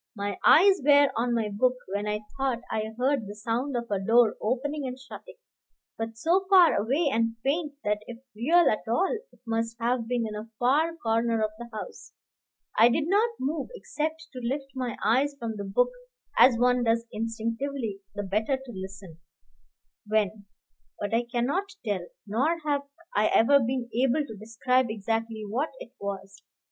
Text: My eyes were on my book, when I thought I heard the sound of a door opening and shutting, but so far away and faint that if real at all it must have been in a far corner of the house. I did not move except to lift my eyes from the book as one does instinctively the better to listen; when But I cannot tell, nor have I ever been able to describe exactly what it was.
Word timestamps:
My 0.15 0.39
eyes 0.43 0.81
were 0.83 1.11
on 1.15 1.35
my 1.35 1.49
book, 1.49 1.75
when 1.93 2.07
I 2.07 2.21
thought 2.35 2.61
I 2.71 2.95
heard 2.97 3.27
the 3.27 3.35
sound 3.35 3.77
of 3.77 3.85
a 3.91 3.99
door 3.99 4.35
opening 4.41 4.87
and 4.87 4.97
shutting, 4.99 5.35
but 5.95 6.17
so 6.17 6.47
far 6.49 6.73
away 6.75 7.07
and 7.13 7.35
faint 7.43 7.73
that 7.83 7.99
if 8.07 8.17
real 8.35 8.67
at 8.67 8.87
all 8.87 9.15
it 9.31 9.39
must 9.45 9.77
have 9.79 10.07
been 10.07 10.25
in 10.25 10.33
a 10.33 10.49
far 10.57 10.95
corner 10.95 11.43
of 11.43 11.51
the 11.59 11.69
house. 11.71 12.13
I 12.75 12.89
did 12.89 13.07
not 13.07 13.29
move 13.39 13.69
except 13.75 14.25
to 14.33 14.39
lift 14.43 14.71
my 14.73 14.97
eyes 15.05 15.35
from 15.37 15.55
the 15.57 15.63
book 15.65 15.91
as 16.35 16.57
one 16.57 16.83
does 16.83 17.05
instinctively 17.11 17.99
the 18.15 18.23
better 18.23 18.57
to 18.57 18.71
listen; 18.73 19.19
when 20.07 20.47
But 20.99 21.13
I 21.13 21.25
cannot 21.31 21.75
tell, 21.85 22.07
nor 22.25 22.57
have 22.65 22.85
I 23.15 23.27
ever 23.27 23.59
been 23.59 23.87
able 23.93 24.25
to 24.25 24.35
describe 24.35 24.87
exactly 24.89 25.43
what 25.47 25.69
it 25.79 25.91
was. 25.99 26.41